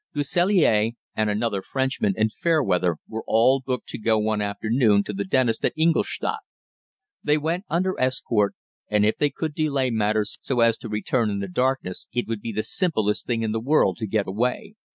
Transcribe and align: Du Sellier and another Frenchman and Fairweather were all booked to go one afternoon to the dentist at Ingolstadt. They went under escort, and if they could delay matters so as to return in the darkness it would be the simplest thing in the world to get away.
Du 0.15 0.23
Sellier 0.23 0.93
and 1.15 1.29
another 1.29 1.61
Frenchman 1.61 2.15
and 2.17 2.33
Fairweather 2.33 2.95
were 3.07 3.23
all 3.27 3.61
booked 3.63 3.87
to 3.89 3.99
go 3.99 4.17
one 4.17 4.41
afternoon 4.41 5.03
to 5.03 5.13
the 5.13 5.23
dentist 5.23 5.63
at 5.63 5.73
Ingolstadt. 5.77 6.39
They 7.23 7.37
went 7.37 7.65
under 7.69 7.93
escort, 7.99 8.55
and 8.89 9.05
if 9.05 9.17
they 9.17 9.29
could 9.29 9.53
delay 9.53 9.91
matters 9.91 10.39
so 10.41 10.61
as 10.61 10.79
to 10.79 10.89
return 10.89 11.29
in 11.29 11.37
the 11.37 11.47
darkness 11.47 12.07
it 12.11 12.27
would 12.27 12.41
be 12.41 12.51
the 12.51 12.63
simplest 12.63 13.27
thing 13.27 13.43
in 13.43 13.51
the 13.51 13.61
world 13.61 13.97
to 13.97 14.07
get 14.07 14.27
away. 14.27 14.73